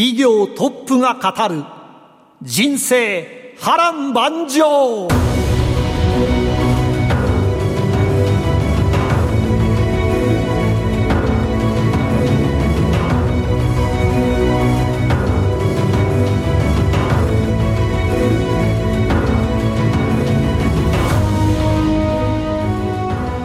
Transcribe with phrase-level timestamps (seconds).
[0.00, 1.62] 企業トップが語る
[2.40, 5.08] 人生波乱万丈。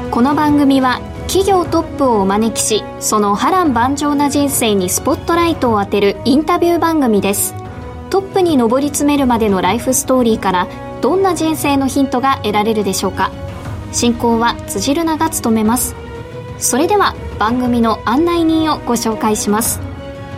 [0.09, 7.53] この番組は企業トップをお招きしその波乱万丈な人生にスポットライトを当てるインタビュー番組です。
[8.09, 10.69] トップに上り詰めるまでのライフストーリーから
[11.01, 13.33] どんな人生のヒントが得られるでしょうか。
[13.91, 15.93] 進行は辻るなが務めます。
[16.57, 19.81] それでは番組の案内人をご紹介します。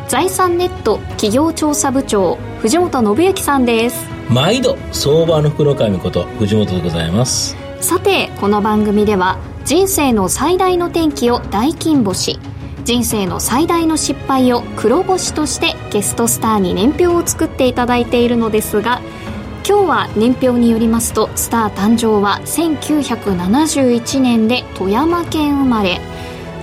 [0.07, 4.03] 財産ネット企業調査部長藤本信之さんです。
[4.31, 7.55] 毎度相場の福の神こと藤本でございます。
[7.81, 12.39] さてこの番組では人生の最大の転機を大金星。
[12.85, 19.01] 人生の最大の失敗を黒星としてゲストスターに年表を作っていただいているのですが
[19.67, 25.99] 今日は年表によりますとスター誕生は1971年で富山県生まれ。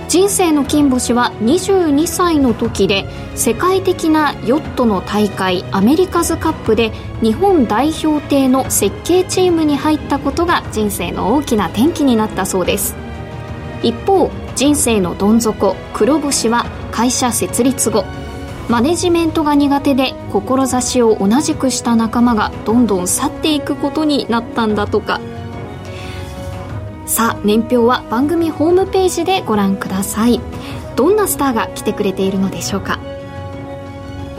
[0.07, 12.95] 人生の金星は22歳の時で世界的なヨットの大会アメリカズカップで日本代表艇の設計チームに入ったことが人生の大きな転機になったそうです。
[13.81, 18.05] 一方人生のどん底黒星は会社設立後
[18.69, 25.19] マネジメントが苦手で志を同じくした仲間がどんどん去っていくことになったんだとか。
[27.05, 30.41] さあ年表は番組ホームページでご覧ください。
[30.95, 32.99] どんなスターが来てくれているのでしょうか。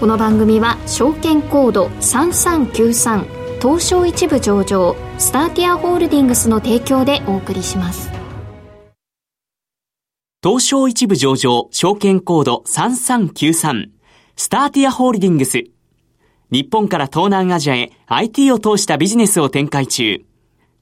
[0.01, 8.11] この番組は証券コード3393東証一部上場スターティアホールディングスの提供でお送りします。
[10.43, 13.91] 東証一部上場証券コード3393
[14.37, 15.65] スターティアホールディングス。
[16.51, 20.26] 日本から東南アジアへ IT を通したビジネスを展開中。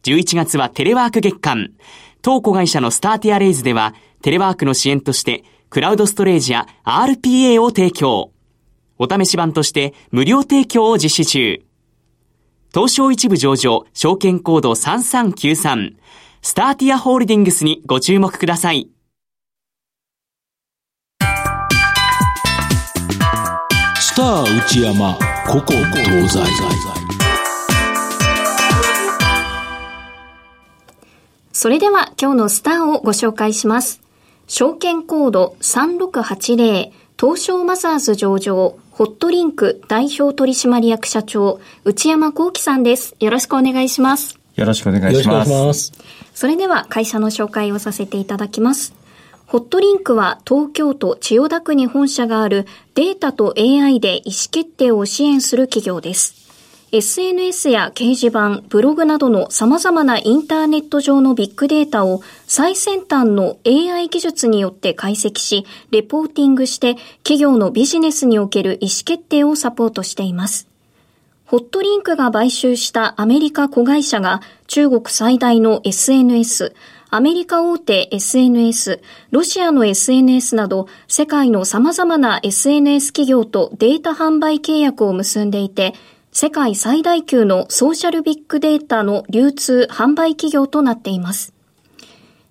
[0.04, 1.72] 11月はテレワーク月間。
[2.20, 8.30] 当子会社のスターティアレイズでは、テレワークの支援として、クラウドストレージや RPA を提供。
[8.98, 11.62] お試し版として無料提供を実施中。
[12.72, 15.96] 東証一部上場、証券コード3393。
[16.42, 18.90] スターティアホールディングスにご注目ください。
[23.98, 25.14] スター内山、
[25.48, 27.23] ここ東西。
[31.54, 34.00] それでは今日のスターをご紹介します。
[34.48, 43.14] 証券コード3680東証マザーズ上場ホットリンク代表取締役社長内山幸喜さんです。
[43.20, 44.36] よろしくお願いします。
[44.56, 45.50] よろしくお願いします。
[45.52, 45.92] ます
[46.34, 48.92] それでは会社の紹介をさせていただきます。
[49.46, 52.66] ホットリンクは東京都千代田区に本社がある
[52.96, 56.43] データと AI で意思決定を支援する企業です。
[56.96, 66.94] SNS や掲示板、ブログなどの様々なインターネット上のビッグデータを最先端の AI 技術によって解析し、レポーティングして
[67.24, 70.68] 企業のビジネスにおける意思決定をサポートしています。
[71.46, 76.76] ホットリンクが買収したアメリカ子会社が中国最大の SNS、
[77.10, 79.00] アメリカ大手 SNS、
[79.32, 85.94] ロシアの SNS など世界の様々な SNS 企業とデータ販売契約を結んでいて、
[86.36, 91.52] 世界最大級のソーシャルビッグデータの流通販売企業となっています。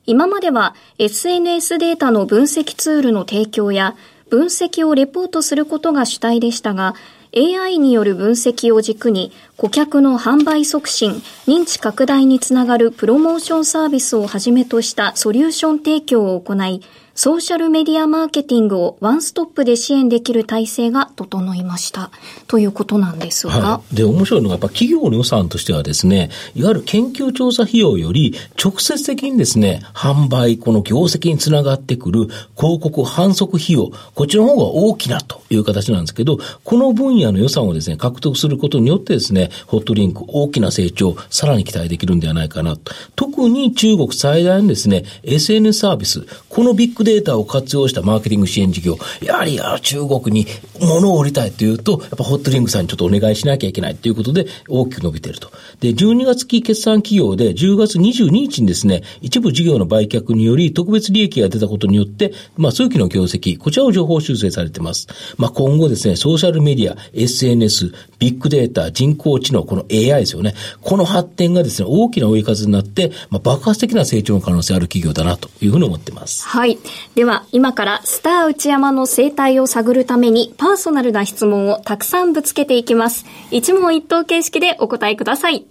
[0.06, 3.98] 今までは SNS データの分析ツールの提供や
[4.30, 6.96] 分析をレポートすることが主体でしたが、
[7.36, 16.82] AI による分析を軸に顧客の販売促進、認知拡大につながるプロモーションサービスをはじめとしたソリューション提供を行い、
[17.16, 22.10] ソーシャルメディアマーケティングをワンストップで支援できる体制が整いました。
[22.48, 23.54] ということなんですが。
[23.54, 32.28] はい、で、面白いのが、やっぱ企業の予算としてはですね、いわゆる研究調査費用より直接的にですね、販売、この業績につながってくる
[32.58, 42.92] 広告反則費用、こっちの方が大きなという形なんですけど、この分野の予算をですね、獲得することによってですね、ホットリンク大きな成長、さらに期待できるんではないかなと。
[43.16, 50.48] 特に中国最大のですね、SNS サービス、このビッグデータを活用したマーケティング支援事業、やはり中国に
[50.80, 55.52] 物を売りたいというと、やっぱホットリンクさんにちょっとお願いしなきゃいけないということで、大きく伸びていると。
[55.80, 65.08] で、12月期決算企業で10月22日にですね、一部事業の売却により特別利益が出たことによって、まあ、数期の業績、こちらを情報修正されています。
[65.38, 70.54] まあ、今後ですね、ソーシャルメディア、SNS、ビッグデータ、人工知能、この AI ですよね。
[70.80, 76.48] この発展がですね、大きな追い風になって、まあ、爆発的な成長の可能性ある企業だなというふうに思っています。
[76.48, 76.80] はい。
[77.16, 83.26] では、今からスター内山の生態を探るために、パーソナルな質問をたくさんぶつけていきます。
[83.52, 85.66] 一問一答形式でお答えください。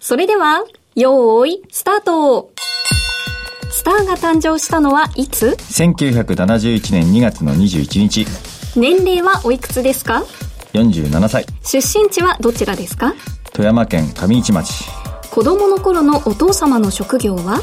[0.00, 0.64] それでは、
[0.96, 2.48] よーい、スタート
[3.70, 8.26] スターが誕生したのはいつ ?1971 年2月の21日。
[8.76, 10.24] 年齢はおいくつですか？
[10.72, 11.46] ?47 歳。
[11.62, 13.14] 出身地はどちらですか？
[13.52, 14.84] 富山県上市町。
[15.30, 17.60] 子供の頃のお父様の職業は？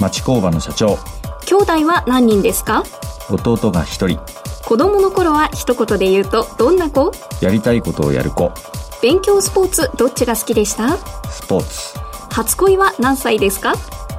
[0.00, 0.98] 町工場の社長。
[1.46, 2.84] 兄弟は何人ですか？
[3.30, 4.18] 弟が一人。
[4.66, 7.12] 子供の頃は一言で言うとどんな子？
[7.40, 8.52] やりたいことをやる子。
[9.00, 10.96] 勉強スポーツどっちが好きでした？
[11.30, 11.98] スポーツ。
[12.30, 13.74] 初恋は何歳ですか？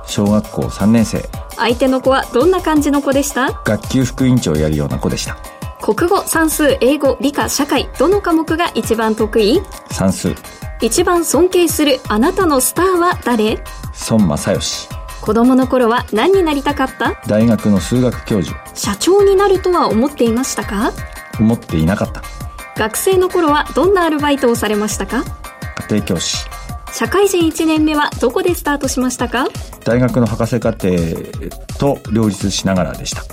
[0.06, 1.24] 小学校3年生
[1.56, 3.52] 相手の子はどんな感じの子でした？
[3.64, 5.38] 学級副委員長をやるような子でした
[5.96, 9.60] 国語算数英語理科社会どの科目が一番得意？
[9.90, 10.36] 算数。
[10.84, 13.58] 一番尊敬するあなたのスターは誰？
[14.12, 14.88] 孫正義。
[15.20, 17.20] 子供の頃は何になりたかった？
[17.28, 18.56] 大学の数学教授。
[18.76, 20.92] 社長になるとは思っていましたか？
[21.40, 22.22] 思っていなかった。
[22.76, 25.24] 学生の頃はどんなアルバイトをされましたか？
[25.90, 26.46] 家庭教師。
[26.94, 29.48] 社会人1年目はどこでスタートしましたか？
[29.86, 30.92] 大学の博士課程
[31.80, 33.24] と両立しながらでした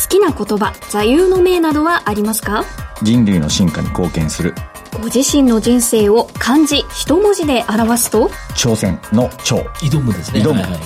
[0.00, 2.64] 好きな言葉座右の銘などはありますか？
[3.02, 4.54] 人類の進化に貢献する。
[4.92, 8.28] ご自身の人生を漢字一文字で表すと？
[8.54, 9.68] 挑戦の挑。
[9.80, 10.40] 挑むですね。
[10.40, 10.80] 挑む、はいはい、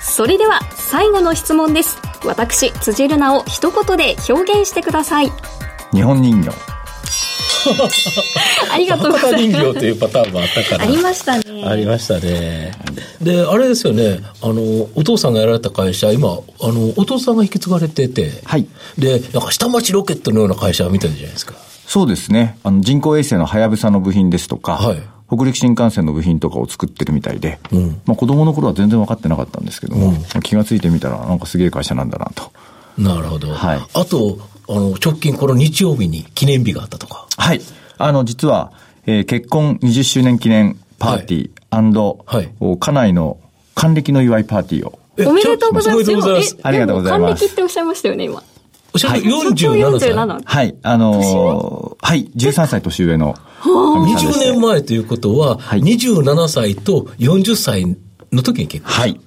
[0.00, 1.96] それでは最後の質問です。
[2.24, 5.32] 私辻るなを一言で表現してください。
[5.92, 6.50] 日本人形
[8.72, 9.44] ありがとうございます。
[9.46, 10.84] 人形というパターンもあったから。
[10.84, 11.64] ありましたね。
[11.64, 12.72] ありましたね。
[13.20, 16.32] で、あれですよね、あの、お父さんがやられた会社、今、あ
[16.68, 18.66] の、お父さんが引き継がれてて、はい。
[18.98, 21.54] で、なんか下町ロケットのような会社みたいじゃないですか。
[21.86, 22.58] そうですね。
[22.62, 25.02] あの、人工衛星のはやぶさの部品ですとか、はい。
[25.34, 32.52] 北陸新幹線の部品とかを作ってるみたいで、うん、まあ子供の頃は全然分かってなかったんですけども、うん、気がついてみたらなんかすげえ会社なんだなと。
[32.98, 33.48] なるほど。
[33.54, 33.80] はい。
[33.94, 34.38] あと、
[34.68, 37.26] あの、直近この日曜日に記念日があったとか。
[37.36, 37.60] はい。
[37.98, 38.72] あの、実は、
[39.06, 41.50] えー、結婚20周年記念パーティー、
[42.26, 43.38] はい、家内の
[43.74, 44.98] 還暦の祝いパーティーを。
[45.26, 46.56] おめでとうございます。
[46.62, 47.40] ありがとうございます。
[47.40, 48.42] 還暦っておっしゃいましたよね、今。
[48.94, 50.12] おっしゃる47歳。
[50.44, 50.76] はい。
[50.82, 52.30] あのー、はい。
[52.36, 53.34] 13歳年上の。
[53.62, 57.96] 20年前ということは、はい、27歳と40歳
[58.32, 59.20] の時に結婚はい。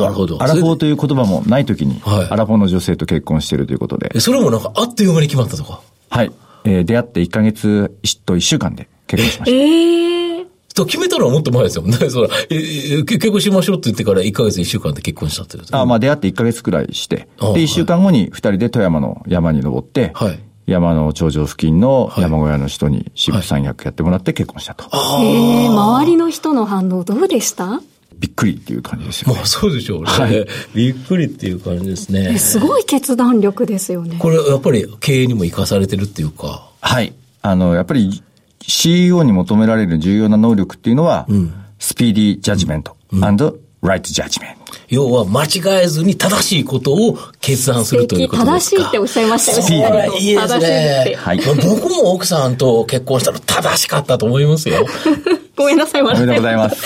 [0.00, 0.42] なるほど。
[0.42, 4.20] アラフォーという言葉もない時に、はい、アラフォーの女性と結婚しているということで。
[4.20, 5.80] それもなんかあっという間に決まったとか？
[6.10, 6.32] はい。
[6.64, 7.94] えー、出会って1ヶ月
[8.24, 9.56] と1週間で結婚しました。
[9.56, 10.46] ええー。
[10.74, 11.84] と決めたのはもっと前ですよ。
[11.84, 11.92] ね。
[12.10, 20.38] そら、えー、結婚しましょうって言ってから1ヶ月1週間で結婚したってあ、まあ出会って1ヶ月くらいして、で、1週間後に2人で富山の山に登って、はい。
[20.66, 24.84] 山の頂上付近の山小屋の人に渋三役やってもらって結婚したと。
[24.88, 27.82] はい、へえ、周りの人の反応どうでした？
[28.18, 29.34] びっくりっていう感じですよね。
[29.36, 30.10] まあそうでしょうね。
[30.10, 32.38] はい、びっくりっていう感じですね。
[32.38, 34.16] すごい決断力ですよね。
[34.18, 36.68] これやっぱり経営にも生かされてるっていうか。
[36.80, 37.14] はい。
[37.42, 38.22] あの、やっぱり
[38.60, 44.63] CEO に求められる重要な能力っていうのは、うん、スピーディージャッジメント、うん、and right judgment。
[44.94, 48.76] 要は間違えずに正しいことを決断するということですか？
[48.76, 50.18] 正しいっておっしゃいましたよね。
[50.20, 51.14] いいですね。
[51.18, 51.40] はい。
[51.40, 54.86] 僕も奥さんと結婚したら正しかったと思いますよ。
[55.56, 56.76] ごめんなさい、おめでとうございます。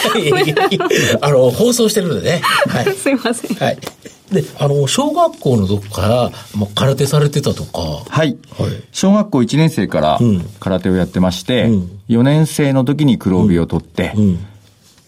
[1.22, 2.42] あの、放送してるんでね。
[2.68, 2.92] はい。
[2.94, 3.56] すいません。
[3.56, 3.78] はい。
[4.32, 7.80] で、あの、小学校のどこから、もう空手されてたとか。
[7.80, 8.36] はい。
[8.58, 10.20] はい、小学校1年生から
[10.60, 14.46] 空手をやってまして、うん、4年生の時に黒帯を取って、うん、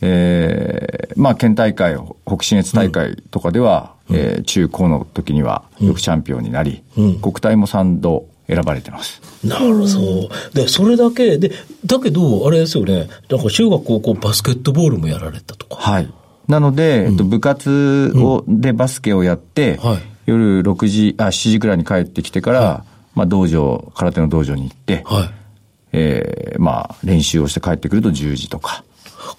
[0.03, 9.21] えー、まあ、県大会、北信越大会とかでは、うん、えー、中高の時にはよくチャンピオンになり、うん、国体も3度選ばれてます。
[9.45, 10.31] なるほど。
[10.55, 11.53] で、それだけで、
[11.87, 15.77] だけど、あれですよね、なんか中学高校バスケットボールもやられたとか。
[15.77, 16.13] はい。
[16.49, 25.31] なので、えっと、部活を、でバスケをやって、はい、夜6時、あ、7時くらいに帰ってきてから、はい、まあ、道場、空手の道場に行って、はい、
[25.93, 28.83] えー、まあ、練習をして帰ってくると10時とか。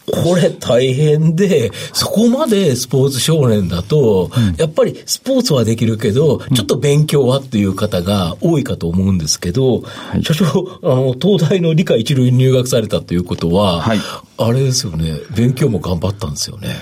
[0.05, 13.99] これ大変で、そこまでスポーツ少年だと、うん、やっぱりスポーツはできるけど、ちょっと勉強はっていう方が多いかと思うんですけど、はい、社長、あの、東大の理科一類に入学されたということは、はい、
[14.37, 16.75] あれですよね、勉強も頑張ったんですよね。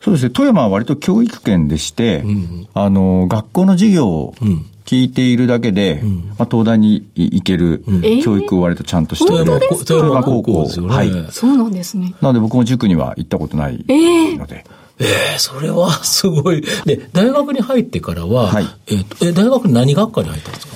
[0.00, 7.84] そうですね、富山は割と教育圏でして、うん、あの、学校の授業を、うん聞いているだけで、うん、まあ、東大に行ける
[8.22, 10.94] 教育を割とちゃんとしている、えー、富山高校ですよね。
[10.94, 11.10] はい。
[11.30, 12.14] そうなんですね。
[12.20, 13.94] なので僕も塾には行ったことないので。
[13.94, 14.82] えー？
[14.98, 16.62] ええー、それはすごい。
[16.84, 20.72] で、大学に入ってからは、はい、えっ、ー、と、え、大学何学科に入ったんですか？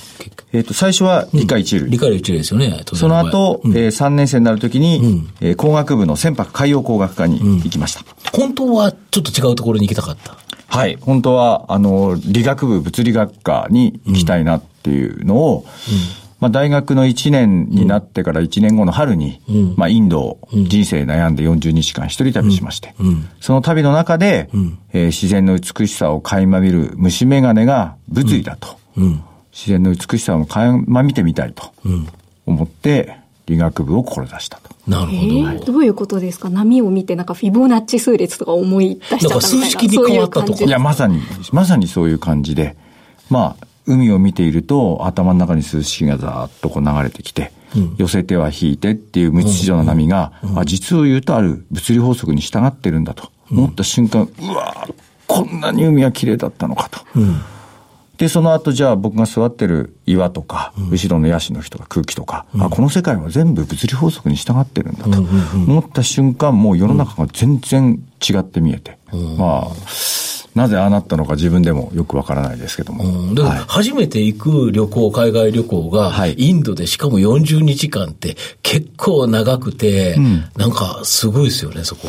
[0.53, 1.85] えっ、と、最初は理科一類。
[1.85, 2.81] うん、理科一類ですよね。
[2.93, 8.01] その後、うん、えー、3年生になるときに、うん、えー、工学部の船舶海洋工学科に行きました、
[8.33, 10.37] 本当はちょっと違うところに行きたかった？
[10.67, 10.97] はい。
[10.99, 15.65] 本当は、あの、理学部物理学科に行きたいなっていうのを、
[16.39, 28.77] まあ、大学の1年になってから1年後の春に、うん、まあ、インドを人生悩んで40日間一人旅しまして、うん、その旅の中で、うん、えー、自然の美しさを垣間見る虫眼鏡が物理だと、
[29.51, 31.71] 自然の美しさを垣間見てみたいと
[32.45, 34.76] 思って、理学部を志したと。
[34.87, 35.65] なるほど、えー。
[35.65, 36.49] どういうことですか？
[36.49, 39.65] 波を見てなんかフィボナッチ数列とか思い出しちゃったみたいな。
[39.65, 40.63] 数式に変わったとか。
[40.63, 42.75] いや、まさに、まさにそういう感じで、
[43.29, 54.89] まあ、海を見ていると頭の中に数式がざーっとこう流れてきて、うん、寄せては引いてっていう無秩序な波が、うん、あ実を言うとある物理法則に従ってるんだと思った瞬間、うわ
[55.25, 56.99] こんなに海は綺麗だったのかと。
[58.17, 65.09] で、その後じゃあ僕が座ってる岩とか、後ろのヤシの人が空気とか、あ、この世界は全部物理法則に従ってるんだと
[65.55, 68.97] 思った瞬間、もう世の中が全然違って見えて、
[69.37, 69.75] まあ、
[70.57, 73.03] なぜああなったのか自分でもよくわからないですけども。
[73.03, 82.07] うん、だから初めて行く旅行、海外旅行が、インドでしかも40日間って結構長くて、うん、なんかすごいですよね、そこ。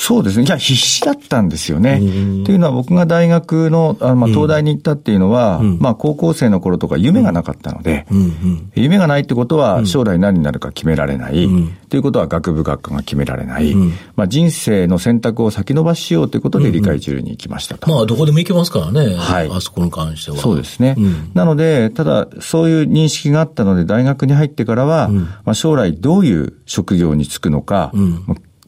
[0.00, 0.44] そうですね。
[0.44, 1.98] いや、必死だったんですよね。
[1.98, 11.44] というのは僕が大学の、あまあ、東大に行ったっていうのは、うん、まあ、高校生の頃とか夢がなかったので、うんうん、夢がないってことは将来何になるか決められない。
[11.44, 13.72] うん、ということは学部学科が決められない。
[13.72, 17.90] うん、まあ、人生の選択を先延ばししようということで理解中に行きましたと。
[17.90, 19.16] まあ、どこでも行けますからね。
[19.16, 19.50] はい。
[19.50, 20.36] あそこに関しては。
[20.36, 20.96] そうですね。
[21.34, 27.92] なので、ただ、そういう認識があったので、大学に入ってからは、まあ、将来どういう職業に就くのか、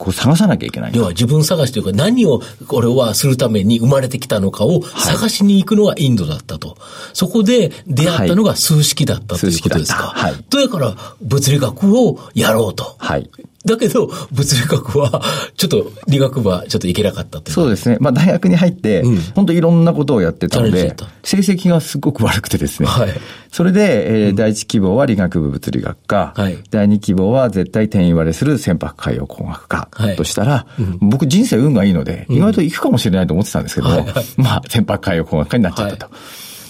[0.00, 0.92] こう探さなきゃいけない。
[0.95, 6.69] 要は自分探しというか何をこれはするために生まれてきたのかを探しに行くのがインドだったと。
[6.69, 6.78] はい、
[7.12, 10.12] そこで出会ったのが数式だったということですか。
[10.16, 10.42] はい。
[10.45, 12.97] とやから物理学をやろうと。
[12.99, 13.30] はい。
[13.62, 15.23] だけど、物理学は、
[15.57, 17.99] ちょっと理学部はちょっといけなかったってそうですね。
[18.00, 22.88] まあ大学に入って、うん、本当いろんなことをやってたので、成績がすごく悪くてですね。
[22.88, 23.11] はい。
[23.52, 36.11] それで、えー、第一希望は理学部物理学科、はい、第二希望は絶対転移割れする船舶海洋工学科、はい、としたら、うん、僕人生運がいいので、意外と行くかもしれないと思ってたんですけども、まあ船舶海洋工学科になっちゃったと。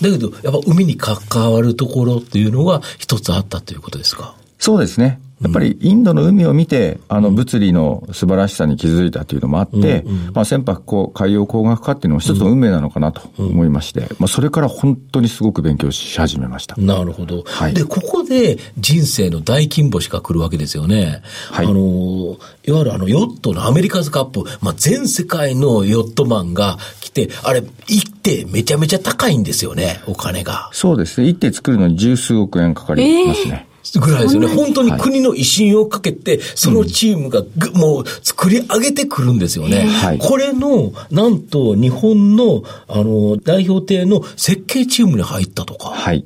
[0.00, 4.34] だけど、やっぱ海に関わるところっていうのが一つあったということですか？
[4.58, 5.20] そうですね。
[5.40, 10.04] やっぱりインドの海を見て、あの物理の素晴らしさに気づいたというのもあって、
[10.34, 16.76] まあ船舶海洋工学科っていうのも一つの運命なのかなと思いまして、まあそれから本当にすごく勉強し始めました。
[16.76, 17.42] なるほど。
[17.46, 21.22] はい、で、ここで人生の大金星が来るわけですよね。
[21.50, 21.66] はい。
[21.66, 30.68] あの、いわゆるあのヨットのアメリカズカップ、まあ全世界のヨットマンが来て、あれ、行ってめちゃめちゃ高いんですよね、お金が。
[30.72, 31.28] そうですね。
[31.28, 33.64] 行って作るのに十数億円かかりますね。
[33.64, 33.69] えー
[34.00, 34.48] ぐらいですよね。
[34.48, 37.42] 本当に国の威信をかけて、そのチームが
[37.74, 39.86] もう作り上げてくるんですよね。
[39.86, 45.88] はい、これの、なんと日本の、あの、代表艇の設計チームに入ったとか。
[45.88, 46.24] はい。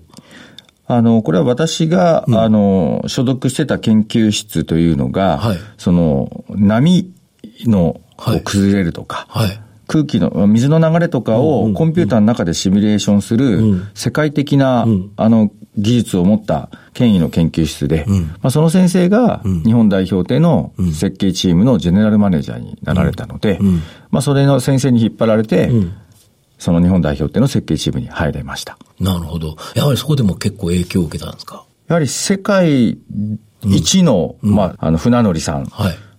[0.86, 7.10] あの、これは私が、うん、あの、所属してた研究室というのが、はい、その、波
[7.64, 8.00] の、
[8.44, 25.70] 崩れるとか、はい、空気の、水の流れとかをコンピューターの中でシミュレーションする世界的な、あの、技術を持った権威の研究室で、うん、まあ、その先生が日本代表艇の設計チームのジェネラルマネージャーになられたので、うん、まあ、それの先生に引っ張られて、
[26.58, 28.78] その日本代表艇の設計チームに入れました。
[29.00, 29.56] なるほど。
[29.74, 31.64] やはりそこでも結構影響を受けたんですか？
[31.88, 32.96] やはり世界
[33.64, 35.68] 一の、まあ、あの、船乗りさん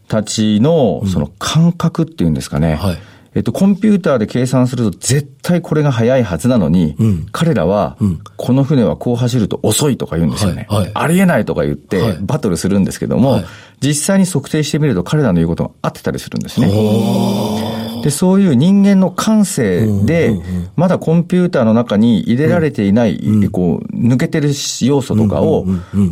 [0.07, 2.75] たちの、その感覚っていうんですかね。
[2.75, 2.97] はい
[3.35, 10.67] えっと、コンピューターで計算すると絶対これが速いはずなのに、うん、彼らは、うん、この船はこう走ると遅いとか言うんですよね。
[10.69, 13.45] はいはい、ありえないとか言って、バトルするんですけども、はい、
[13.81, 17.74] 実際に測定してみると彼らの言うことが合ってたりするんですね。
[18.05, 20.39] で、そういう人間の感性で、
[20.75, 23.19] まだコンピューターの中に入れられていない、
[23.51, 25.65] こう、抜けてる要素とかを、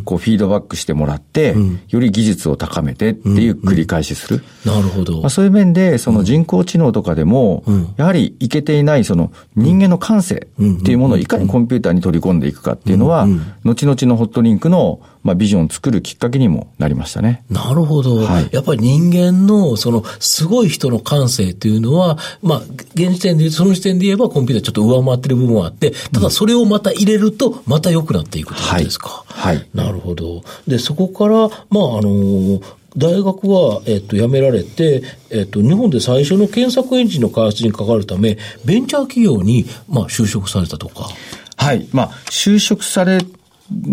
[0.03, 1.55] こう、フィードバックしてもらって、
[1.89, 4.43] より技術を高めてっていう繰り返しする。
[4.65, 5.21] なるほど。
[5.21, 7.63] まあ、そういう面で、その人工知能とかでも、
[7.97, 13.27] やはりいけていない、その人間の感性っていうものをいかにコンピューターに取り込んでいくかっていうのは、
[13.63, 17.43] 後々のホットリンクのまあ、ビジョンを作るきっかけにもなりましたね。
[17.49, 18.17] なるほど。
[18.17, 22.59] はい、やっぱり人間の、その、すごい人の感性っていうのは、まあ、
[22.95, 29.23] 現時点で、その時点で言えばコンピューターちょっと上回ってる部分はあって、ただそれをまた入れると、また良くなっていくということですか。
[29.27, 29.57] はい。
[29.57, 30.43] はい、なるほど。
[30.67, 31.35] で、そこから、
[31.69, 32.61] まあ、あの
[32.95, 41.09] 大学は、えっと、辞められて、えっと、日本で最初の検索エンジンの開発に関わるため、ベンチャー企業に、まあ、就職されたとか。
[41.57, 41.87] はい。
[41.91, 43.19] まあ、就職され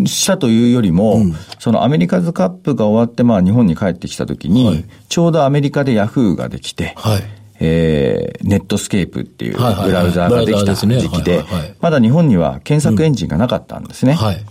[0.06, 7.22] したというよりも、うん、そのアメリカズカップが終わって、まあ日本に帰ってきたときに、はい、ちょうどアメリカでヤフーができて、はい、
[7.60, 9.62] えー、ネットスケープっていうブ
[9.92, 11.44] ラウザーができた時期で、
[11.80, 14.12] まだ日本には検索エンジンがなかったんですね。
[14.12, 14.18] うん。
[14.18, 14.44] はい、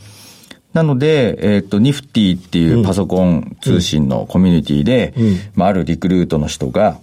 [0.73, 6.99] なので、えっ、ー、と、ニフティっていうパソコン通信のコミュニティで、うん、まあ、あるリクルートの人が、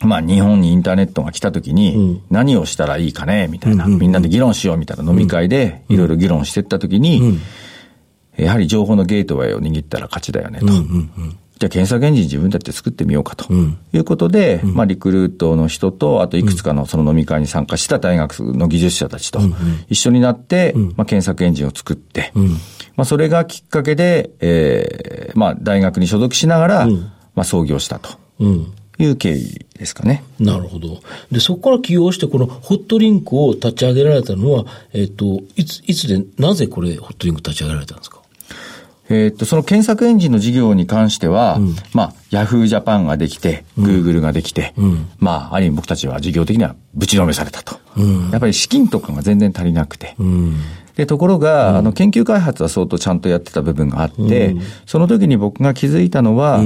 [0.00, 7.38] まあ日本にインターネットが来た時に何をしたらいいかねみたいな、みんなで議論しようみたいな飲み会でいろいろ議論していった時に、
[8.36, 10.66] やはり情報のゲートウェイを握ったら勝ちだよねと。
[11.60, 13.52] じゃあ検索エンジン自分たちで作ってみようかと
[13.92, 19.40] いうことで、まあリクルートの人と、あといくつかのその飲み会に参加した大学の技術者たちと
[19.90, 22.32] 一緒になって、まあ検索エンジンを作って、
[22.96, 28.08] まあそれがきっかけで、えー、まあ大学に所属しながら、まあ創業したと。
[28.98, 30.24] いう経緯ですかね。
[30.38, 31.00] なるほど。
[31.30, 38.19] で、そこから起用して、このホットリンクを立ち上げられたのは、えっ、ー、と、いつ、いつで、なぜこれ、ホットリンク立ち上げられたんですか？
[39.10, 47.78] えっと、その検索エンジンの事業に関しては、うん、まあ、ヤフージャパンができて、グーグルができて、うん、まあ、ある意味僕たちは事業的にはぶちのめされたと。
[47.96, 50.14] うん、やっぱり資金とかが全然足りなくて。
[50.94, 54.54] で、ところが、あの、研究開発は相当ちゃんとやってた部分があって、
[54.86, 56.62] その時に僕が気づいたのは、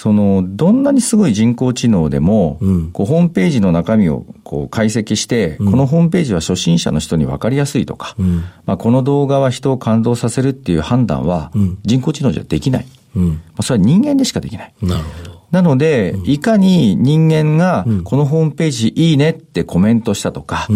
[0.00, 11.52] その、どんなにすごい人工知能でも、うん、こう、ホームページの中身をこう解析して、うん、このホームページは初心者の人に分かりやすいとか、うん、まあ、この動画は人を感動させるっていう判断は、
[11.84, 12.86] 人工知能じゃできない。
[13.14, 14.74] まあ、それは人間でしかできない。
[14.80, 15.40] なるほど。
[15.50, 20.66] なので、いかに人間が、このホームページいいねってコメントしたとか、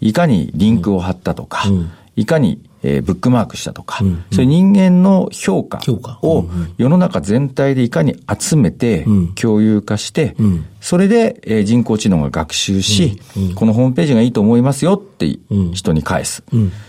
[0.00, 1.64] いかにリンクを貼ったとか、
[2.16, 5.80] いかにえー、ブックマークしたとか、うんうん、そういう人間の評価
[6.22, 6.46] を
[6.78, 15.38] 世の中全体でいかに集めて、共有化して、うん、それで、えー、人工知能が学習し、うんうん、このホームページがいいと思いますよって
[15.74, 16.42] 人に返す。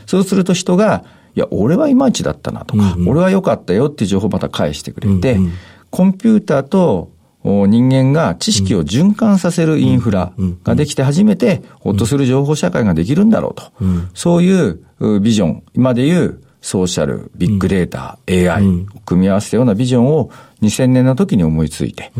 [0.06, 1.04] そうすると人が、
[1.36, 5.54] いや、俺はいまいちだったなとか、うんうん、俺は良かったよっていう情報をまた返してくれて、うんうん、
[5.90, 7.12] コンピューターと
[7.44, 13.72] 人間が知識を循環させるインフラができて初めて、ほっとする情報社会ができるんだろうと。
[14.14, 14.80] そういう
[15.20, 20.30] ビジョン、今でいうソーシャル、ビッグデータ、AI を組み合わせたようなビジョンを
[20.62, 22.12] 2000年の時に思いついて、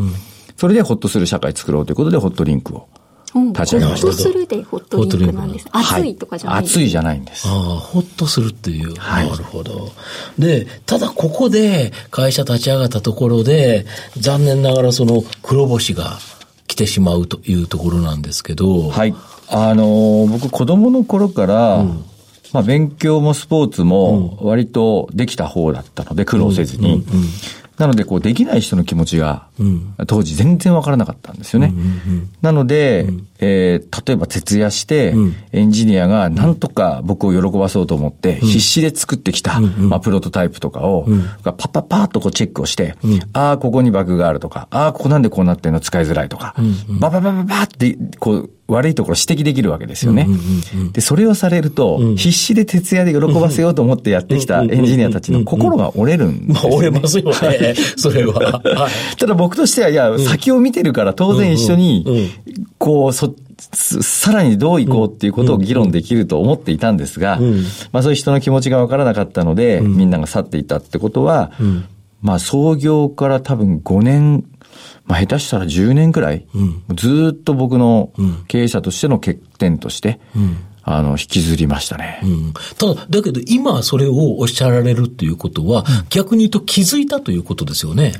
[0.56, 2.88] それでほっとする社会作ろうということでホットリンクを
[3.34, 4.06] 立ち上げました。
[4.06, 5.66] ホッとするでホットリンクなんです。
[5.72, 7.48] 熱いとかじゃない、熱いじゃないんです。
[7.48, 8.94] ああ、ホッとするっていう。
[8.96, 9.92] はい、なるほど。
[10.38, 16.18] で、ただここで会社立ち上がったところで、残念ながらその黒星が
[16.66, 18.88] 来てしまうというところなんですけど。
[18.88, 19.14] はい。
[19.48, 22.04] あの、僕子供の頃から、うん
[22.52, 27.04] まあ、勉強もスポーツも割とできた方だったので、苦労せずに。
[27.82, 29.48] なので、こう、できない人の気持ちが、
[30.06, 31.74] 当時全然わからなかったんですよね。
[32.40, 33.08] なので、
[33.40, 35.16] えー、例えば徹夜して、
[35.50, 41.06] エンジニアがなんとか僕を喜ばそうと思って、必死で作ってきた、まあ、プロトタイプとかを、
[41.42, 42.94] パッパッパーっとこうチェックをして、
[43.32, 46.54] ああ、ここにバグがあるとか、ああ、ここなんでこうなってんの使いづらいとか、
[47.00, 50.26] バババババって、こう、悪いところ指摘できるわけですよね。
[50.92, 56.70] で、それをされると、必死で徹夜で喜ばせようと思ってやってきたエンジニアたちの心が折れるんです、ね。
[56.70, 57.74] まあ折れますよね。
[57.96, 58.60] それは。
[59.18, 62.30] ただ僕としては、いや、先を見てるから当然一緒に、
[62.78, 63.34] こう、そ、
[63.70, 67.38] さらにどういこうっていうことを議論できると思っていたんですが、
[67.92, 71.52] まあそういう人の気持ちがわからなかったので、みんなが去っていたってことは、
[72.20, 74.44] まあ創業から多分5年
[75.06, 78.12] まあ、下手したら10年くらい、うん、ずっと僕の
[78.48, 82.20] 経営者としての欠点として、うん、あの、引きずりましたね。
[82.22, 88.12] うん、ただ、だけど今それをおっしゃられるっていうことは、逆に言うと気づいたということですよね。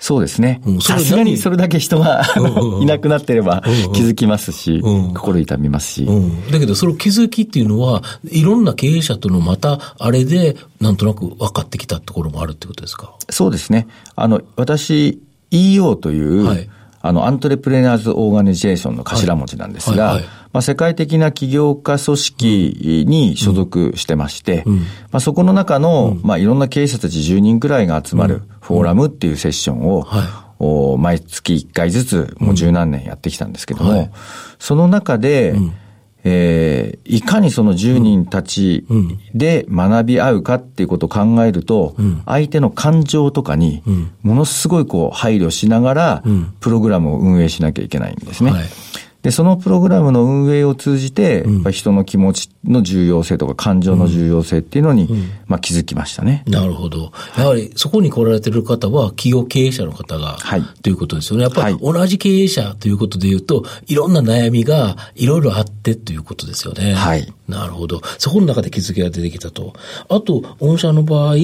[0.00, 0.60] そうですね。
[0.80, 2.22] さすがにそれだけ人が
[2.80, 3.62] いなくなってれば
[3.92, 6.08] 気づきますし、心痛みますし、
[6.52, 13.14] だけどその気づきっていうのは、いろんな経営者とのまたあれで、なんとなく分かってきたところもあるってことですか？
[13.28, 13.88] そうですね。
[14.14, 16.68] あの、私、EO という、はい、
[17.00, 20.24] あの、アントレプレナーズ・オーガニゼーションの頭文字なんですが、はいはい。
[20.24, 34.10] はい、まあ、世界的な起業家組織に所属してまして、うん、まあ、そこの中の、まあ、いろんな経営者たち10人くらいが集まるフォーラムっていうセッションを、はい、毎月1回ずつ、もう十何年やってきたんですけども、はい、
[34.58, 35.54] その中で、
[36.30, 38.86] えー、いかにその10人たち
[39.34, 43.82] で学び合うかっていうことを考えると、うん、相手の感情とかに、
[44.22, 46.22] ものすごいこう配慮しながら、
[46.60, 48.50] プログラムを運営しなきゃいけないんですね。
[48.50, 48.64] はい
[49.28, 55.06] で、そのプログラムの運営を通じて、やっぱ人の気持ちの重要性とか感情の重要性っていうのに、
[55.46, 56.44] まあ気づきましたね。
[56.46, 57.12] なるほど。
[57.36, 61.42] やはりそこに来られてる方は企業経営者の方が、はい、ということですよね。
[61.42, 66.94] やっぱり同じ経営者ということで言うと、いろんな悩みがいろいろあってということですよね。
[66.94, 67.30] はい。
[67.48, 68.00] なるほど。
[68.16, 69.74] そこの中で気づきが出てきたと。
[70.08, 71.34] あと、御社の場合、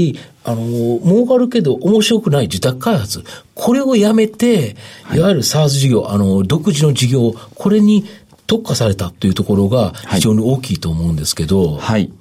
[0.45, 3.25] あの、儲かるけど面白くない自宅開発。
[3.55, 4.77] これをやめて、
[5.15, 5.19] い。
[5.19, 8.05] わゆる SARS 事業、あの、独自の事業、これに
[8.47, 11.73] 特化されたというところが非常に大きいと思うんですけど。
[11.73, 11.79] はい。
[11.79, 12.13] はい、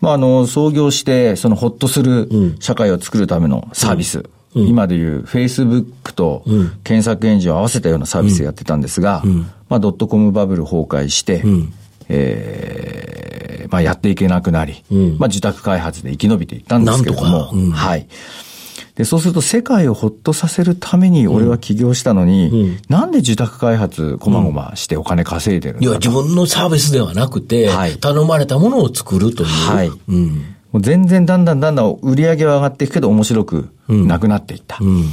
[0.00, 4.24] まあ、あの、創業して、そのほっとする社会を作るためのサービス。
[4.54, 6.42] うん、今でいうフェイスブックと
[6.82, 9.30] 検索エンジンを合わせたようなサービスをやってたんですが、うん。
[9.30, 11.44] うん、まあ、ドットコムバブル崩壊して、
[12.08, 13.39] えー、
[13.70, 14.84] まあ、やっていけなくなり、
[15.18, 18.06] まあ、自宅開発で生き延びていったんですけれども、はい。
[19.00, 29.48] で、そうすると世界をほっとさせるために俺は起業したのに、うん、なんで自宅開発こまごましてお金稼いでるのか、いや、自分のサービスではなくて、はい、頼まれたものを作るという。
[29.48, 29.88] はい。
[29.88, 30.26] うん、
[30.72, 34.76] もう全然だんだんだんだん売り上げは上がっていくけど面白くなくなっていった。
[34.80, 35.06] うん、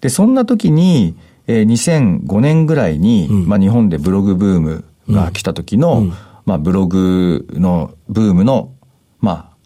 [0.00, 1.14] で、そんな時に、
[1.46, 6.12] えー、2005年ぐらいに、まあ日本でブログブームが来た時の、
[6.48, 8.72] まあブログのブームの、
[9.20, 9.58] まあ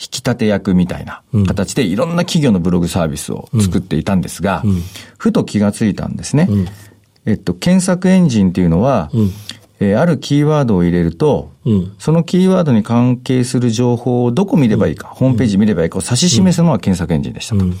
[0.00, 4.62] 引き立て役みたいな形でいろんな企業のブログサービスを作っていたんですが、
[5.16, 6.48] ふと気がついたんですね。
[7.26, 9.10] えっと、検索エンジンっていうのは、
[9.80, 17.64] えー、あるキーワードを入れると、うん、そのキーワードに関係する情報をどこ見ればいいか、うん、ホームページ見ればいいかを指し示すのは検索エンジンでしたと。
[17.64, 17.74] うん、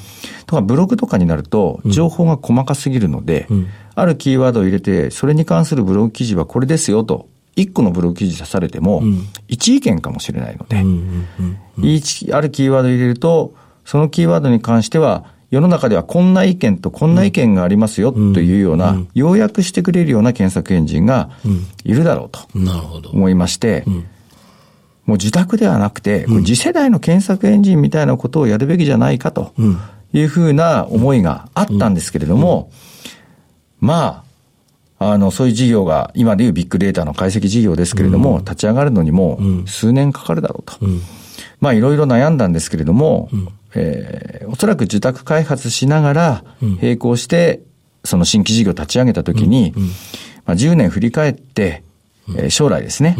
[0.46, 3.48] とか、ブログとかになると、情報が細かすぎるので、
[3.94, 7.28] あるキーワードを入れて、それに関するブログ記事はこれですよと
[7.62, 9.02] 1個のブログ記事出されても、
[9.48, 10.76] 1意見かもしれないので、
[12.32, 21.30] あるキーワード入れると、そのキーワードに関しては、世の中ではこんな意見とこんな意見がありますよというような、要約してくれるような検索エンジンが
[21.84, 22.40] いるだろうと
[23.10, 23.84] 思いまして、
[25.06, 29.54] もう自宅ではなくて、次世代の検索エンジンみたいなことをやるべきじゃないかと
[30.12, 32.70] いうふうな思いがあったんですけれども、
[33.80, 34.27] まあ、
[34.98, 40.74] あの、そういう事業が、今でいうビッグデータの解析事業ですけれども、立ち上がるのにも数年かかるだろうと。
[41.60, 43.28] まあ、いろいろ悩んだんですけれども、
[43.74, 47.60] えー、おそらく受託開発しながら、並行して、
[48.04, 49.72] その新規事業を立ち上げたときに、
[50.46, 51.82] まあ、10年振り返って、
[52.36, 53.16] えー、将来ですね、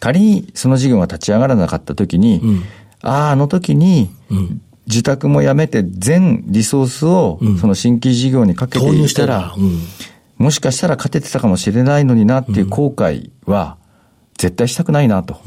[0.00, 2.42] 仮にその事業が立ち上がらなかったときに、
[3.02, 4.10] ああ、あの時に、
[4.88, 9.54] 受託もやめて全リソースをその新規事業にかけていったら、
[10.38, 13.76] もしかしたら勝ててたかもしれないのになっていう後悔は
[14.38, 15.40] 絶対したくないなと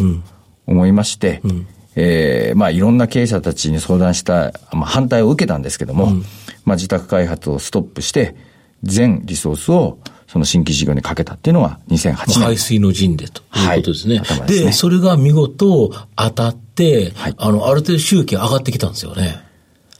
[0.67, 6.23] 思いまして、うん、えー、まあいろんな経営者たちに相談した、まあ、反対を受けたんですけども、うん、
[6.63, 8.35] まあ自宅開発をストップして、
[8.83, 12.39] 全リソースをその新規事業にかけたっていうのは2008年。
[12.39, 14.19] 排水の陣でということですね。
[14.19, 19.39] はい、で、ね、それが見事当たって、はい、あの、ある程度収益上がってきたんですよね。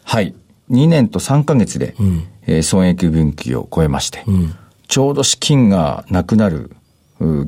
[0.04, 0.34] はい。
[0.72, 4.56] 2年と3ヶ月で、うん、えー、損益分岐を超えまして、うん
[4.88, 6.72] ちょうど資金がなくなる、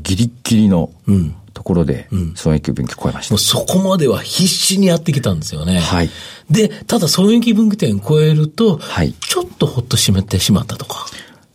[0.02, 0.92] ギリギリの
[1.54, 5.80] ところで、損益分岐超えました、うん、そこまでは必死にやってきたんですよね。
[5.80, 6.10] はい。
[6.50, 11.06] で、ただ損益分岐点超えると、はい、ちょっとほっとしめてしまったとか。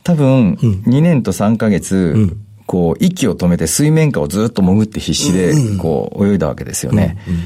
[0.05, 7.19] 多分、2年と3ヶ月、うん、こう、息を止めて水面下をずっと潜って必死で、こう、泳いだわけですよね。
[7.29, 7.37] うんう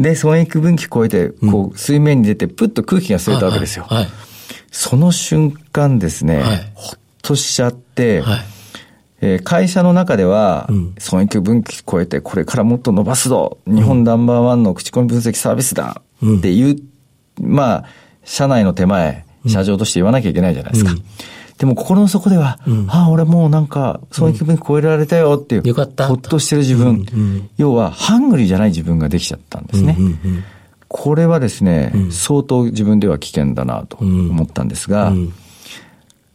[0.00, 0.02] ん。
[0.02, 3.86] で、損益分岐超えて、こう、水面に出て、ぷっと空気が吸えたわけですよ。
[3.88, 4.10] はいはい、
[4.70, 8.40] その瞬間ですね、はい、ほっとしちゃって、はい、
[9.20, 16.02] えー、会社の中では、損益分岐超えて、これからもっと伸ばすぞ、日本ナンバーワンの口コミ分析サービスだ。
[16.22, 16.76] っていう、
[17.40, 17.84] うん、まあ、
[18.22, 20.92] 社内の手前、社長として言わなきゃいけないじゃないですか。
[20.92, 21.02] うん、
[21.58, 26.06] でも心の底では、うん、ああ、俺もうなんか、損益分岐超えられたよっていう、よかった。
[26.08, 27.06] ほっとしてる自分、
[27.56, 29.96] 要は、ハングリーじゃない自分ができちゃったんですね。
[30.88, 35.12] これはですね、相当自分では危険だなと思ったんですが、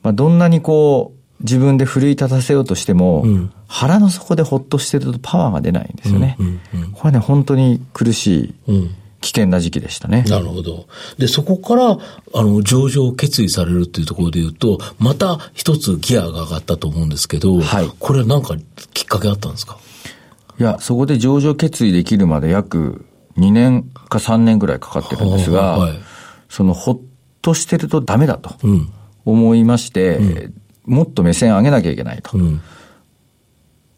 [0.09, 6.35] まあ、どんなにこう、自分で奮い立たせようとしても、うん、腹の底でほっとしてるとパワーが出ないんですよね。
[6.39, 8.83] うんうんうん、これね、本当に苦しい
[9.21, 10.23] 危険な時期でしたね。
[10.23, 10.87] なるほど。
[11.19, 11.97] で、そこから、
[12.33, 17.91] あの、上場を決意されるっていうところで言うと、また一つギアが上がったと思うんですけど、はい。
[17.99, 18.57] これは何か
[18.95, 19.77] きっかけあったんですか？
[20.59, 23.05] いや、そこで上場決意できるまで約
[23.37, 25.99] 2年か3年ぐらいかかってるんですが、はい、
[26.49, 26.99] その、ほっ
[27.41, 28.55] としてるとダメだと
[29.25, 32.37] 思いまして、うん、もっと目線上げなきゃいけないと。
[32.37, 32.61] うん。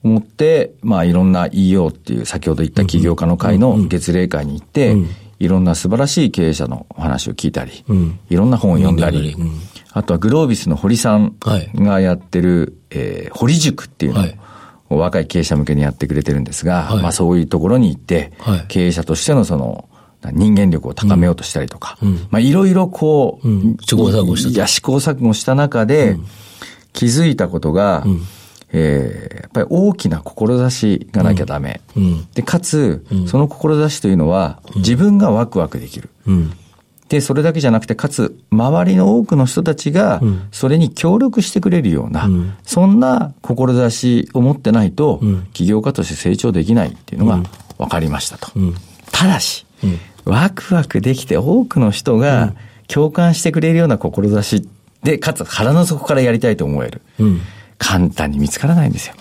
[0.04, 4.96] 思って、まあいろんな EO っていう先ほど言った起業家の会の月例会に行って、
[5.40, 7.84] いろんな素晴らしい経営者のお話を聞いたり、
[8.30, 9.36] いろんな本を読んだり、
[9.92, 11.36] あとはグロービスの堀さん
[11.76, 14.24] がやってる、えー、堀塾っていうの
[14.90, 18.34] を、若い経営者向けにやってくれてるんですが、まあそういうところに行って、
[18.68, 19.88] 経営者としてのその、
[20.32, 21.98] 人間力を高めようとしたりとか、
[22.30, 23.48] まあいろいろこう、
[23.84, 24.50] 試行錯誤した。
[24.50, 26.18] いや、試行錯誤した中で、
[26.94, 28.04] 気づいたことが、
[28.74, 31.82] えー、やっぱり大きな志がなきゃダメ。
[31.96, 36.10] うん、で、かつ、うん、その志というのは、自分がワクワクできる。
[36.26, 36.54] うん、
[37.10, 42.30] で、それだけじゃなくて、かつ、周りの多くの人たちが、それに協力してくれるような、
[42.64, 45.20] そんな志を持ってないと、
[45.52, 47.44] 起業家として成長できないっていうのが
[47.78, 48.52] 分かりましたと。
[49.12, 49.66] ただし、
[50.26, 52.54] ワクワクできて多くの人が
[52.88, 54.68] 共感してくれるような志
[55.04, 57.02] で、かつ腹の底からやりたいと思える。
[57.78, 59.16] 簡単に見つからないんですよ。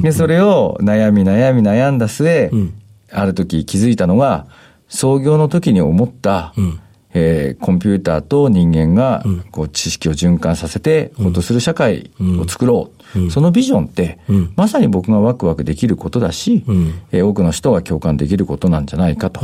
[0.00, 2.74] で、それを悩み悩み悩んだ末、うん、
[3.10, 4.46] ある時気づいたのが、
[4.88, 6.80] 創業の時に思った、うん、
[7.14, 13.18] えー、コンピューターと人間がこう知識を循環させて、ほっとする社会を作ろう。
[13.20, 14.18] うん、そのビジョンって、
[14.56, 16.64] まさに僕がワクワクできることだし、
[17.12, 19.40] えー、多くの人が共感できることなんじゃないかと、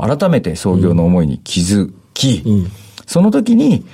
[0.00, 2.42] 改めて創業の思いに気づき、
[3.06, 3.84] その時に、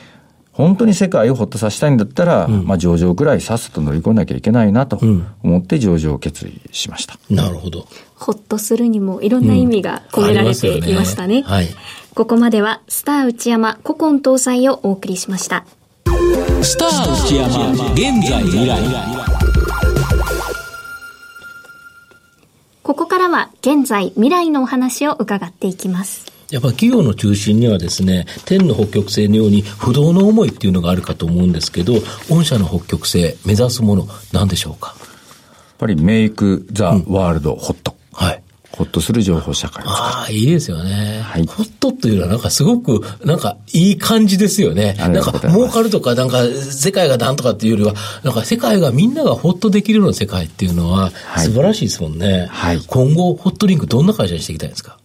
[0.52, 5.00] 本当に世界をほっとさせたいんだったら、うん、まあ上場くらいさっさと乗り込んなきゃいけないなと
[5.42, 7.18] 思って上場を決意しました。
[7.30, 7.86] なるほど。
[8.14, 11.38] ほっとするにもいろんな意味が込められていましたね。
[11.38, 11.48] うん、ね。
[11.48, 11.68] はい。
[12.14, 15.64] ここまではスター内山古今搭載をお送りしました。
[16.62, 17.48] スター内山
[17.94, 18.78] 現在未来。
[22.82, 26.30] ここからは現在未来のお話を伺っていきます。
[26.50, 31.94] やっぱ企業の中心にはですね、天の北極星のように不動の思いっていうのがあるかと思うんですけど、
[32.28, 34.94] 御社の北極星、目指すもの、何でしょうか？
[34.98, 37.91] やっぱりメイク・ザ・ワールド・ホット。
[38.72, 38.78] はい。
[38.78, 41.20] ホッとする情報社会ああ、いいですよね。
[41.22, 41.46] はい。
[41.46, 44.94] ホットっていうのはなんかすごく、なんかいい感じですよね。
[44.98, 52.46] なんか儲かるとか、なんか世界がなんとかっていうよりは、なんか世界がみんながホッとできるような世界っていうのは素晴らしいですもんね。
[52.50, 52.80] はい。
[52.86, 54.98] 今後、ホットリンクどんな会社にしていきたいんですか？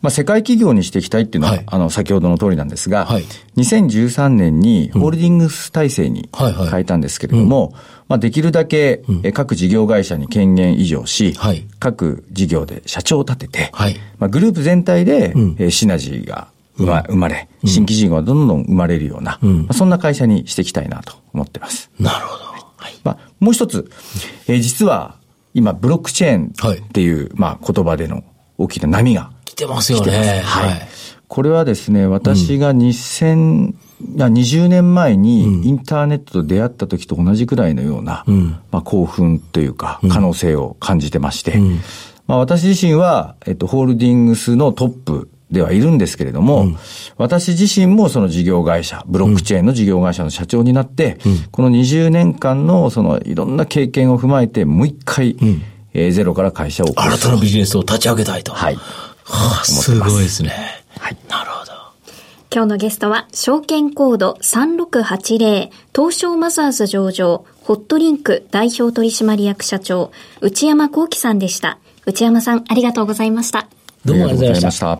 [0.00, 3.24] まあ、世界企業にしていきたいっていうのは、はい、あの、先ほどの通りなんですが、はい、
[3.56, 7.72] 2013年にホールディングス体制に変えたんですけれども、
[8.12, 21.90] まあ、できるだけ、各事業会社に権限移譲し、はい、各事業で社長を立てて、はい、まあ、グループ全体で、うん、シナジーが生ま生まれ、新規事業がどんどん生まれるような、うん、まあ、そんな会社にしていきたいなと思ってます。
[21.98, 22.44] なるほど。
[22.76, 23.90] はい、まあ、もう一つ、
[24.46, 25.16] えー、実は、
[25.54, 28.24] 今、ブロックチェーンっていう、まあ、言葉での
[28.58, 30.42] 大きな波が来てますよね。
[30.44, 30.88] はい。
[31.28, 33.72] これはですね、私が2000、や
[34.16, 41.80] 20年前にインターネットと出会った時と同じくらいのような、うん、まあ、興奮というか、可能性を感じてまして、うん、
[42.26, 46.76] まあ、私自身は、えっと、ホールディングスのトップではいるんですけれども、うん、
[47.18, 51.18] 私自身もその事業会社、ブロックチェーンの事業会社の社長になって、
[51.50, 55.36] この20年間のそのいろんな経験を踏まえて、もう一回、
[55.92, 58.52] えー、ゼロから会社を新たなビジネスを立ち上げたいと。
[58.52, 58.76] はい。
[58.76, 60.50] はあ、すごいですね。
[60.98, 61.16] はい。
[61.28, 61.51] なるほど。
[62.54, 70.12] 今日のゲストは、証券コード3680、東証マザーズ上場、ホットリンク代表取締役社長、
[70.42, 71.78] 内山幸喜さんでした。
[72.04, 73.68] 内山さん、ありがとうございました。
[74.04, 74.98] どうもありがとうございました。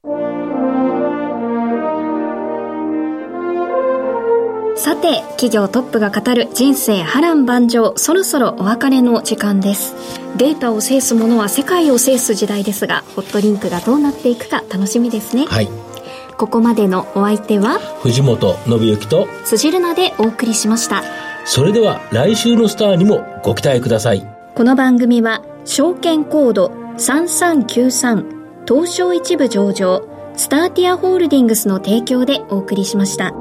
[4.75, 9.95] さて、企業トップが語る人生波乱万丈、そろそろお別れの時間です。
[10.39, 15.45] データを制す者は世界を制す時代ですが、ホットリンクがどうなっていくか楽しみですね。
[15.45, 15.92] はい。
[16.37, 21.03] ここまでのお相手は、藤本信之と、辻るなでお送りしました。
[21.45, 24.27] それでは来週のスターにもご期待ください。
[24.55, 28.25] この番組は、証券コード3393、
[28.67, 30.03] 東証一部上場、
[30.37, 33.35] スターティアホールディングスの提供でお送りしました。